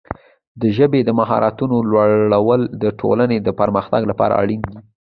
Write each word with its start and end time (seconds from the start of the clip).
د 0.61 0.63
ژبې 0.77 0.99
د 1.05 1.09
مهارتونو 1.19 1.75
لوړول 1.89 2.61
د 2.83 2.85
ټولنې 2.99 3.37
د 3.41 3.49
پرمختګ 3.59 4.01
لپاره 4.11 4.33
اړین 4.41 4.61
دي. 4.71 4.77